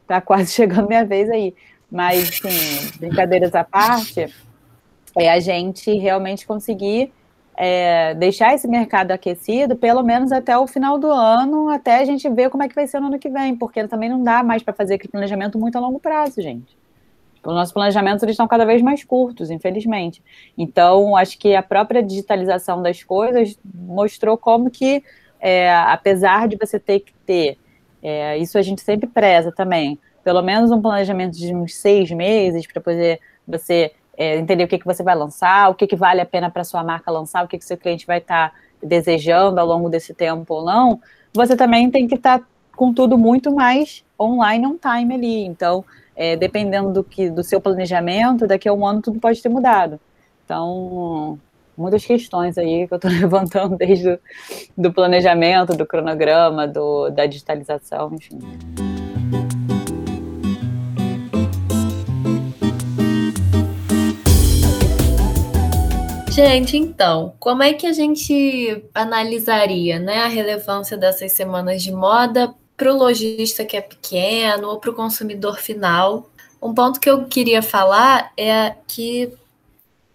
[0.07, 1.55] tá quase chegando minha vez aí.
[1.89, 4.27] Mas, sim, brincadeiras à parte,
[5.17, 7.11] é a gente realmente conseguir
[7.61, 12.27] é, deixar esse mercado aquecido, pelo menos até o final do ano, até a gente
[12.29, 14.63] ver como é que vai ser no ano que vem, porque também não dá mais
[14.63, 16.77] para fazer aquele planejamento muito a longo prazo, gente.
[17.43, 20.23] Os nossos planejamentos eles estão cada vez mais curtos, infelizmente.
[20.57, 25.03] Então, acho que a própria digitalização das coisas mostrou como que,
[25.37, 27.57] é, apesar de você ter que ter,
[28.01, 32.65] é, isso a gente sempre preza também, pelo menos um planejamento de uns seis meses
[32.65, 36.19] para poder você é, entender o que, que você vai lançar, o que, que vale
[36.19, 39.61] a pena para sua marca lançar, o que, que seu cliente vai estar tá desejando
[39.61, 40.99] ao longo desse tempo ou não,
[41.33, 45.45] você também tem que estar tá com tudo muito mais online on time ali.
[45.45, 45.85] Então,
[46.17, 49.97] é, dependendo do que do seu planejamento, daqui a um ano tudo pode ter mudado.
[50.43, 51.39] Então,
[51.77, 54.19] muitas questões aí que eu estou levantando desde o
[54.77, 58.37] do planejamento, do cronograma, do, da digitalização, enfim.
[66.41, 72.55] Gente, então, como é que a gente analisaria né, a relevância dessas semanas de moda
[72.77, 76.29] para o lojista que é pequeno ou para o consumidor final?
[76.61, 79.33] Um ponto que eu queria falar é que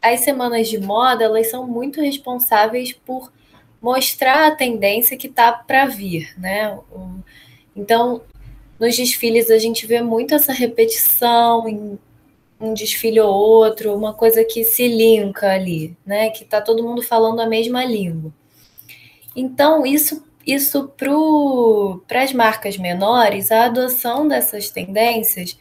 [0.01, 3.31] as semanas de moda elas são muito responsáveis por
[3.79, 6.79] mostrar a tendência que está para vir, né?
[7.77, 8.23] Então,
[8.81, 11.99] nos desfiles a gente vê muito essa repetição em
[12.61, 16.31] um desfile ou outro, uma coisa que se linka ali, né?
[16.31, 18.33] Que tá todo mundo falando a mesma língua.
[19.37, 20.93] Então, isso, isso
[22.07, 25.59] para as marcas menores, a adoção dessas tendências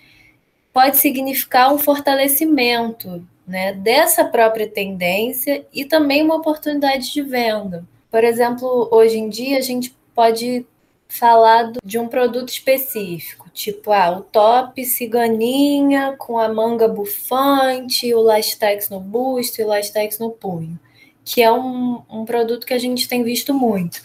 [0.72, 7.86] pode significar um fortalecimento né, dessa própria tendência e também uma oportunidade de venda.
[8.10, 10.66] Por exemplo, hoje em dia a gente pode
[11.08, 18.22] falar de um produto específico, tipo ah, o top ciganinha com a manga bufante, o
[18.22, 20.80] lastex no busto e o lastex no punho,
[21.24, 24.02] que é um, um produto que a gente tem visto muito.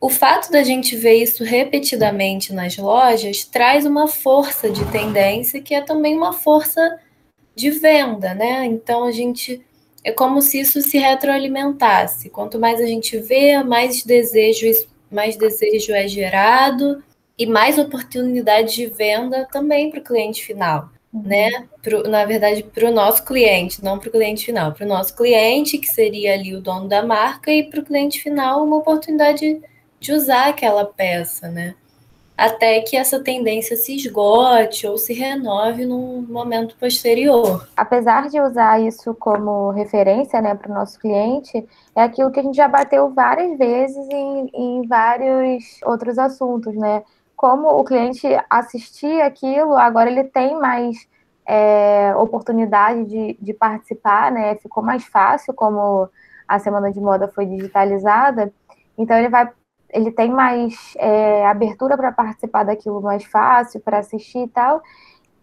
[0.00, 5.74] O fato da gente ver isso repetidamente nas lojas traz uma força de tendência que
[5.74, 6.98] é também uma força
[7.54, 8.64] de venda, né?
[8.64, 9.64] Então a gente
[10.02, 12.30] é como se isso se retroalimentasse.
[12.30, 14.66] Quanto mais a gente vê, mais desejo
[15.08, 17.04] mais desejo é gerado
[17.38, 21.22] e mais oportunidade de venda também para o cliente final, uhum.
[21.22, 21.66] né?
[21.82, 25.16] Pro, na verdade, para o nosso cliente, não para o cliente final, para o nosso
[25.16, 29.60] cliente, que seria ali o dono da marca, e para o cliente final, uma oportunidade
[29.98, 31.74] de usar aquela peça, né?
[32.36, 37.68] até que essa tendência se esgote ou se renove num momento posterior.
[37.76, 41.64] Apesar de usar isso como referência né, para o nosso cliente,
[41.94, 47.02] é aquilo que a gente já bateu várias vezes em, em vários outros assuntos, né?
[47.42, 51.08] Como o cliente assistir aquilo, agora ele tem mais
[51.44, 54.54] é, oportunidade de, de participar, né?
[54.54, 56.08] Ficou mais fácil, como
[56.46, 58.52] a semana de moda foi digitalizada,
[58.96, 59.50] então ele vai
[59.90, 64.80] ele tem mais é, abertura para participar daquilo mais fácil, para assistir e tal,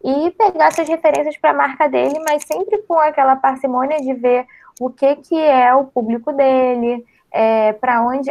[0.02, 4.48] e pegar essas referências para a marca dele, mas sempre com aquela parcimônia de ver
[4.80, 8.30] o que, que é o público dele, é, para onde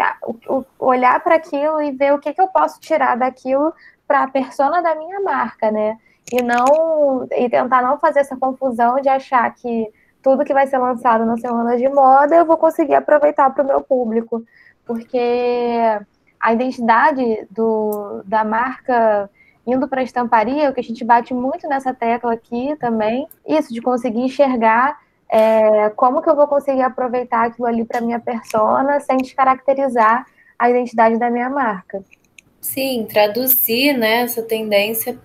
[0.49, 3.73] o, olhar para aquilo e ver o que, que eu posso tirar daquilo
[4.07, 5.99] para a persona da minha marca, né?
[6.33, 10.79] E não e tentar não fazer essa confusão de achar que tudo que vai ser
[10.79, 14.45] lançado na semana de moda eu vou conseguir aproveitar para o meu público
[14.85, 15.19] porque
[16.41, 19.31] a identidade do, da marca
[19.67, 23.73] indo para a estamparia, o que a gente bate muito nessa tecla aqui também, isso
[23.73, 24.99] de conseguir enxergar
[25.31, 30.27] é, como que eu vou conseguir aproveitar aquilo ali para minha persona sem descaracterizar
[30.59, 32.03] a identidade da minha marca.
[32.61, 35.17] Sim, traduzir né, essa tendência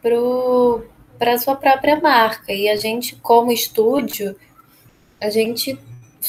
[1.18, 2.54] para a sua própria marca.
[2.54, 4.36] E a gente, como estúdio,
[5.20, 5.80] a gente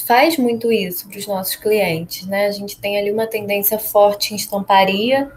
[0.06, 2.46] faz muito isso para os nossos clientes, né?
[2.46, 5.30] A gente tem ali uma tendência forte em estamparia.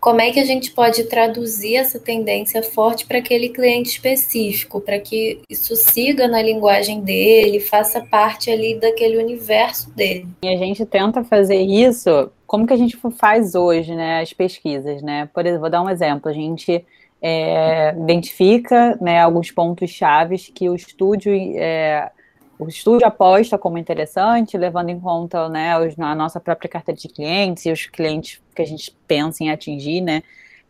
[0.00, 4.98] Como é que a gente pode traduzir essa tendência forte para aquele cliente específico, para
[4.98, 10.26] que isso siga na linguagem dele, faça parte ali daquele universo dele?
[10.42, 14.20] E a gente tenta fazer isso, como que a gente faz hoje, né?
[14.20, 15.28] As pesquisas, né?
[15.34, 16.30] Por exemplo, vou dar um exemplo.
[16.30, 16.84] A gente
[17.20, 22.10] é, identifica né, alguns pontos chaves que o estúdio é,
[22.58, 27.64] o estúdio aposta como interessante, levando em conta né, a nossa própria carteira de clientes
[27.66, 30.22] e os clientes que a gente pensa em atingir, né,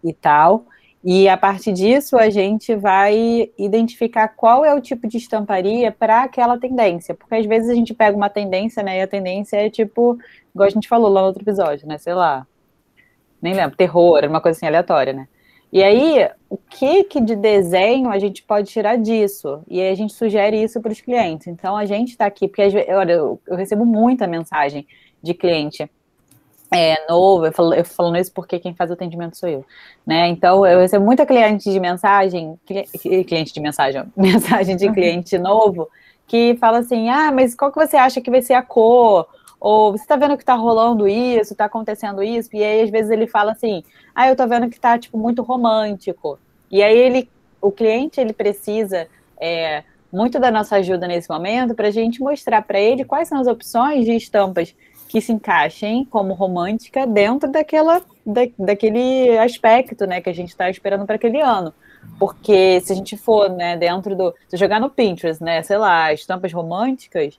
[0.04, 0.66] e tal.
[1.02, 6.24] E a partir disso, a gente vai identificar qual é o tipo de estamparia para
[6.24, 7.14] aquela tendência.
[7.14, 10.18] Porque às vezes a gente pega uma tendência, né, e a tendência é tipo,
[10.54, 12.46] igual a gente falou lá no outro episódio, né, sei lá,
[13.40, 15.28] nem lembro, terror, uma coisa assim aleatória, né.
[15.72, 19.62] E aí, o que, que de desenho a gente pode tirar disso?
[19.68, 21.46] E aí a gente sugere isso para os clientes.
[21.46, 24.86] Então, a gente está aqui, porque olha, eu, eu recebo muita mensagem
[25.22, 25.90] de cliente
[26.70, 29.64] é, novo, eu, falo, eu falando isso porque quem faz o atendimento sou eu,
[30.06, 30.28] né?
[30.28, 32.58] Então, eu recebo muita cliente de mensagem,
[33.26, 34.92] cliente de mensagem, mensagem de uhum.
[34.92, 35.88] cliente novo,
[36.26, 39.26] que fala assim, ah, mas qual que você acha que vai ser a cor?
[39.60, 42.50] Ou você tá vendo que tá rolando isso, tá acontecendo isso?
[42.52, 43.82] E aí, às vezes, ele fala assim,
[44.14, 46.38] ah, eu tô vendo que tá, tipo, muito romântico.
[46.70, 47.28] E aí, ele,
[47.60, 49.08] o cliente, ele precisa
[49.40, 53.40] é, muito da nossa ajuda nesse momento para a gente mostrar para ele quais são
[53.40, 54.74] as opções de estampas
[55.08, 60.68] que se encaixem como romântica dentro daquela, da, daquele aspecto, né, que a gente está
[60.68, 61.72] esperando para aquele ano.
[62.18, 64.34] Porque se a gente for, né, dentro do.
[64.48, 67.38] Se jogar no Pinterest, né, sei lá, estampas românticas,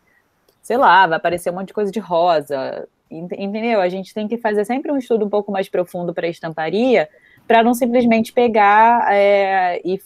[0.70, 2.88] sei lá, vai aparecer um monte de coisa de rosa.
[3.10, 3.82] Entendeu?
[3.82, 7.10] A gente tem que fazer sempre um estudo um pouco mais profundo para a estamparia,
[7.48, 10.00] para não simplesmente pegar é, e.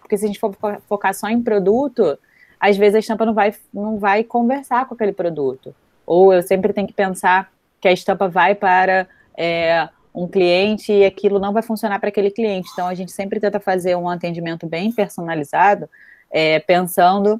[0.00, 0.56] Porque se a gente for
[0.88, 2.18] focar só em produto,
[2.58, 5.74] às vezes a estampa não vai, não vai conversar com aquele produto.
[6.06, 11.04] Ou eu sempre tenho que pensar que a estampa vai para é, um cliente e
[11.04, 12.70] aquilo não vai funcionar para aquele cliente.
[12.72, 15.90] Então, a gente sempre tenta fazer um atendimento bem personalizado,
[16.30, 17.38] é, pensando,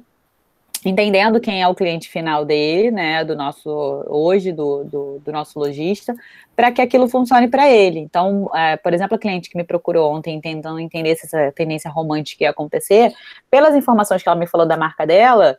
[0.85, 3.69] entendendo quem é o cliente final dele, né, do nosso,
[4.07, 6.15] hoje, do, do, do nosso lojista,
[6.55, 7.99] para que aquilo funcione para ele.
[7.99, 11.89] Então, é, por exemplo, a cliente que me procurou ontem, tentando entender se essa tendência
[11.89, 13.13] romântica ia acontecer,
[13.49, 15.57] pelas informações que ela me falou da marca dela,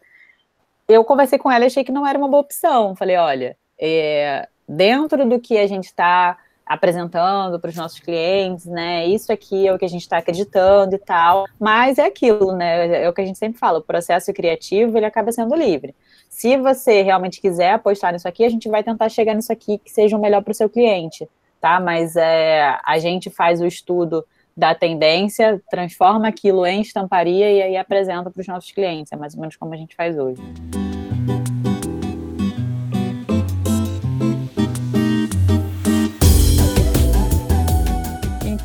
[0.88, 2.96] eu conversei com ela e achei que não era uma boa opção.
[2.96, 6.36] Falei, olha, é, dentro do que a gente está
[6.68, 9.06] apresentando para os nossos clientes, né?
[9.06, 13.04] Isso aqui é o que a gente está acreditando e tal, mas é aquilo, né?
[13.04, 15.94] É o que a gente sempre fala, o processo criativo ele acaba sendo livre.
[16.28, 19.90] Se você realmente quiser apostar nisso aqui, a gente vai tentar chegar nisso aqui que
[19.90, 21.26] seja o melhor para o seu cliente,
[21.60, 21.80] tá?
[21.80, 27.76] Mas é, a gente faz o estudo da tendência, transforma aquilo em estamparia e aí
[27.76, 29.12] apresenta para os nossos clientes.
[29.12, 30.42] É mais ou menos como a gente faz hoje.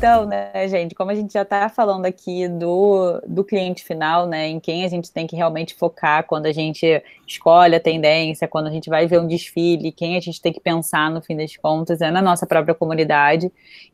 [0.04, 4.48] Então, né, gente, como a gente já está falando aqui do, do cliente final, né,
[4.48, 8.66] em quem a gente tem que realmente focar quando a gente escolhe a tendência, quando
[8.66, 11.56] a gente vai ver um desfile, quem a gente tem que pensar no fim das
[11.56, 13.50] contas é na nossa própria comunidade.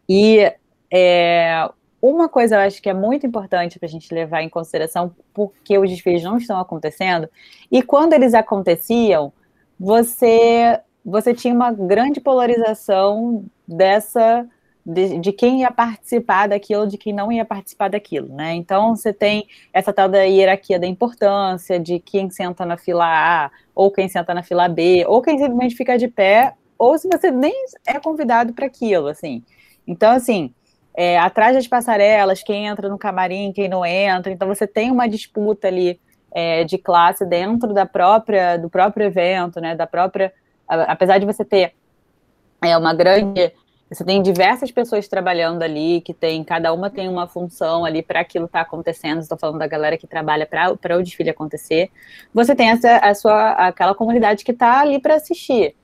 [0.08, 0.52] E
[0.92, 1.70] é,
[2.02, 5.78] uma coisa eu acho que é muito importante para a gente levar em consideração, porque
[5.78, 7.28] os desfiles não estão acontecendo,
[7.70, 9.32] e quando eles aconteciam,
[9.78, 14.44] você, você tinha uma grande polarização dessa
[14.92, 18.54] de, de, quem ia participar daquilo, de quem não ia participar daquilo, né?
[18.54, 23.50] Então você tem essa tal da hierarquia da importância, de quem senta na fila A,
[23.74, 27.30] ou quem senta na fila B, ou quem simplesmente fica de pé, ou se você
[27.30, 27.54] nem
[27.86, 29.44] é convidado para aquilo, assim.
[29.86, 30.52] Então, assim,
[30.94, 34.32] é, atrás das passarelas, quem entra no camarim, quem não entra.
[34.32, 36.00] Então você tem uma disputa ali
[36.32, 39.76] é, de classe dentro da própria do próprio evento, né?
[39.76, 40.32] Da própria,
[40.68, 41.74] apesar de você ter
[42.62, 43.52] é, uma grande
[43.90, 48.20] você tem diversas pessoas trabalhando ali, que tem, cada uma tem uma função ali para
[48.20, 49.20] aquilo estar tá acontecendo.
[49.20, 51.90] Estou falando da galera que trabalha para o desfile acontecer.
[52.32, 55.74] Você tem essa, a sua, aquela comunidade que está ali para assistir.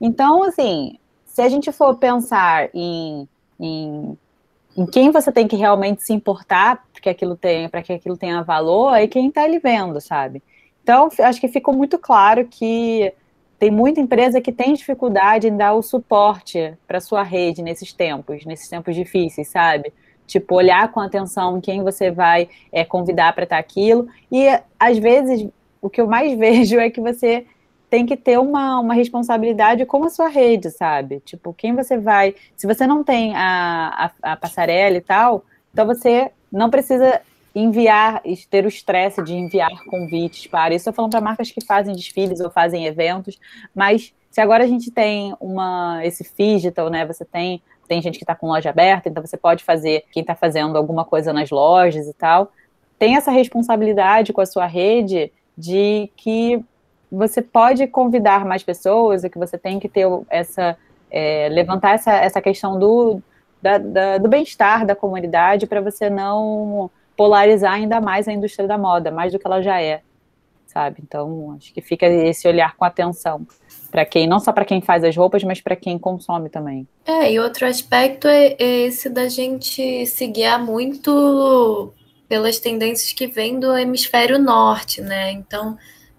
[0.00, 4.16] Então, assim, se a gente for pensar em, em
[4.76, 8.16] em quem você tem que realmente se importar para que aquilo tenha, para que aquilo
[8.16, 10.42] tenha valor, é quem está ali vendo, sabe?
[10.82, 13.12] Então, acho que ficou muito claro que
[13.58, 18.44] tem muita empresa que tem dificuldade em dar o suporte para sua rede nesses tempos,
[18.44, 19.92] nesses tempos difíceis, sabe?
[20.26, 24.08] Tipo, olhar com atenção quem você vai é, convidar para estar aquilo.
[24.30, 24.46] E,
[24.78, 25.48] às vezes,
[25.80, 27.46] o que eu mais vejo é que você
[27.88, 31.20] tem que ter uma, uma responsabilidade com a sua rede, sabe?
[31.20, 32.34] Tipo, quem você vai.
[32.56, 37.20] Se você não tem a, a, a passarela e tal, então você não precisa
[37.58, 40.74] enviar, ter o estresse de enviar convites para.
[40.74, 43.40] Isso eu falando para marcas que fazem desfiles ou fazem eventos,
[43.74, 47.06] mas se agora a gente tem uma esse digital, né?
[47.06, 50.34] Você tem tem gente que está com loja aberta, então você pode fazer quem está
[50.34, 52.52] fazendo alguma coisa nas lojas e tal,
[52.98, 56.62] tem essa responsabilidade com a sua rede de que
[57.10, 60.76] você pode convidar mais pessoas e que você tem que ter essa
[61.10, 63.22] é, levantar essa, essa questão do,
[63.62, 68.76] da, da, do bem-estar da comunidade para você não polarizar ainda mais a indústria da
[68.76, 70.02] moda, mais do que ela já é,
[70.66, 70.98] sabe?
[71.02, 73.46] Então, acho que fica esse olhar com atenção
[73.90, 76.86] para quem, não só para quem faz as roupas, mas para quem consome também.
[77.04, 81.92] É, e outro aspecto é, esse da gente se guiar muito
[82.28, 85.32] pelas tendências que vêm do hemisfério norte, né?
[85.32, 85.78] Então,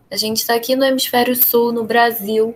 [0.10, 2.56] a gente está aqui no hemisfério sul, no Brasil,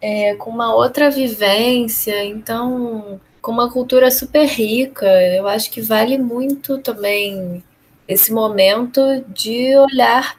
[0.00, 2.24] é, com uma outra vivência.
[2.24, 5.06] Então, com uma cultura super rica.
[5.06, 7.62] Eu acho que vale muito também
[8.08, 10.36] esse momento de olhar,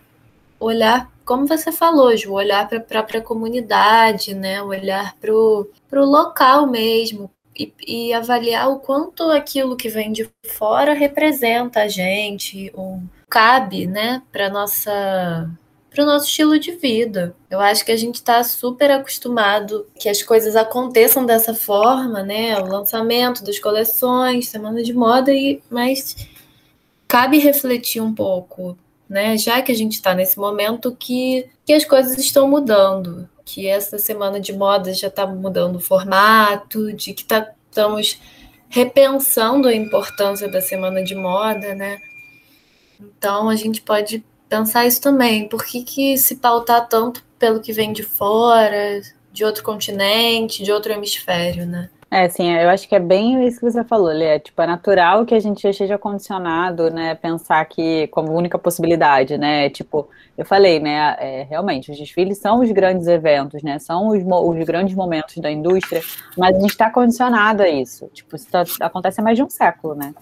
[0.60, 4.62] olhar, como você falou, Ju, olhar para a própria comunidade, né?
[4.62, 10.93] Olhar para o local mesmo, e, e, avaliar o quanto aquilo que vem de fora
[10.93, 15.49] representa a gente, ou cabe, né, para nossa
[15.98, 17.36] para o nosso estilo de vida.
[17.50, 22.56] Eu acho que a gente está super acostumado que as coisas aconteçam dessa forma, né?
[22.60, 26.16] O lançamento das coleções, semana de moda, e mas
[27.08, 28.78] cabe refletir um pouco,
[29.10, 29.36] né?
[29.39, 33.98] Já que a gente está nesse momento que, que as coisas estão mudando, que essa
[33.98, 38.22] semana de moda já está mudando o formato, de que tá, estamos
[38.70, 41.98] repensando a importância da semana de moda, né?
[43.02, 45.48] Então a gente pode pensar isso também.
[45.48, 50.72] Por que, que se pautar tanto pelo que vem de fora, de outro continente, de
[50.72, 51.89] outro hemisfério, né?
[52.10, 54.39] É, sim, eu acho que é bem isso que você falou, Lê.
[54.39, 59.38] Tipo, é natural que a gente já esteja condicionado, né, pensar que como única possibilidade,
[59.38, 64.08] né, tipo, eu falei, né, é, realmente, os desfiles são os grandes eventos, né, são
[64.08, 66.02] os, os grandes momentos da indústria,
[66.38, 68.10] mas a gente está condicionado a isso.
[68.14, 70.14] Tipo, isso tá, acontece há mais de um século, né.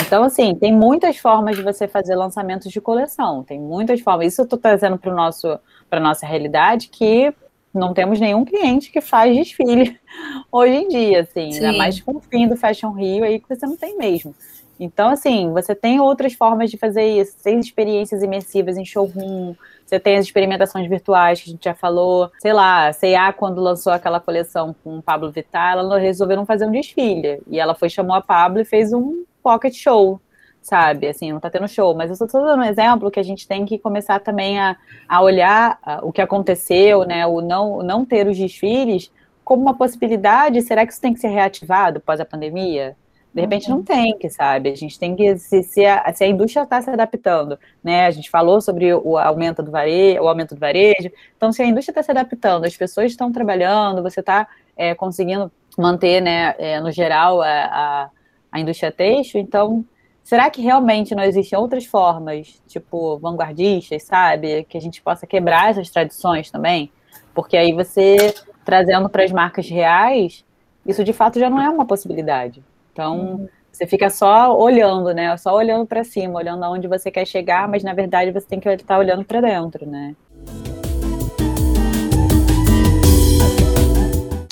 [0.00, 4.32] Então, assim, tem muitas formas de você fazer lançamentos de coleção, tem muitas formas.
[4.32, 7.32] Isso eu estou trazendo para a nossa realidade que
[7.72, 9.98] não temos nenhum cliente que faz desfile
[10.50, 11.64] hoje em dia, assim, Sim.
[11.64, 14.34] ainda mais com o fim do Fashion Rio aí que você não tem mesmo.
[14.78, 20.00] Então, assim, você tem outras formas de fazer isso, tem experiências imersivas em showroom, você
[20.00, 23.92] tem as experimentações virtuais que a gente já falou, sei lá, a C&A quando lançou
[23.92, 27.90] aquela coleção com o Pablo Vittar, ela resolveu não fazer um desfile, e ela foi,
[27.90, 30.20] chamou a Pablo e fez um pocket show,
[30.62, 31.08] sabe?
[31.08, 33.64] Assim, não tá tendo show, mas eu estou dando um exemplo que a gente tem
[33.64, 34.76] que começar também a,
[35.08, 37.26] a olhar a, o que aconteceu, né?
[37.26, 39.10] O não, não ter os desfiles
[39.44, 40.62] como uma possibilidade.
[40.62, 42.96] Será que isso tem que ser reativado após a pandemia?
[43.32, 43.76] De repente uhum.
[43.76, 44.70] não tem que, sabe?
[44.70, 48.06] A gente tem que, se, se, a, se a indústria está se adaptando, né?
[48.06, 51.10] A gente falou sobre o aumento do varejo, o aumento do varejo.
[51.36, 55.50] Então, se a indústria está se adaptando, as pessoas estão trabalhando, você está é, conseguindo
[55.78, 58.10] manter, né, é, no geral, a, a
[58.50, 59.84] a indústria têxtil, então
[60.22, 64.64] será que realmente não existem outras formas, tipo, vanguardistas, sabe?
[64.64, 66.90] Que a gente possa quebrar essas tradições também?
[67.34, 68.34] Porque aí você,
[68.64, 70.44] trazendo para as marcas reais,
[70.86, 72.62] isso de fato já não é uma possibilidade.
[72.92, 73.48] Então, uhum.
[73.70, 75.36] você fica só olhando, né?
[75.36, 78.68] Só olhando para cima, olhando aonde você quer chegar, mas na verdade você tem que
[78.68, 80.14] estar olhando para dentro, né?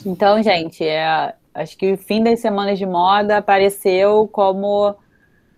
[0.04, 4.94] Então, gente, é, Acho que o fim das semanas de moda apareceu como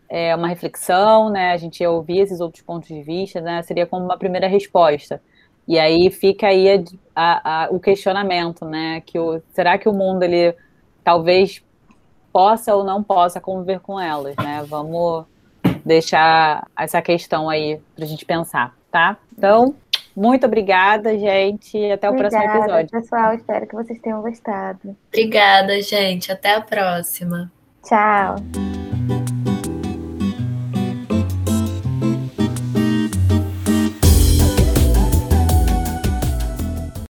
[0.08, 1.52] é, uma reflexão, né?
[1.52, 3.62] A gente ia ouvir esses outros pontos de vista, né?
[3.62, 5.22] Seria como uma primeira resposta.
[5.68, 6.82] E aí fica aí a,
[7.14, 9.02] a, a, o questionamento, né?
[9.02, 10.54] Que o, será que o mundo ele
[11.04, 11.62] talvez
[12.32, 14.64] possa ou não possa conviver com elas, né?
[14.66, 15.24] Vamos
[15.84, 19.16] deixar essa questão aí para a gente pensar, tá?
[19.36, 19.74] Então,
[20.20, 21.90] muito obrigada, gente.
[21.90, 22.90] Até o obrigada, próximo episódio.
[22.90, 23.34] pessoal.
[23.34, 24.94] Espero que vocês tenham gostado.
[25.08, 26.30] Obrigada, gente.
[26.30, 27.50] Até a próxima.
[27.82, 28.36] Tchau.